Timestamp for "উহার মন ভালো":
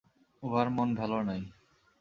0.43-1.17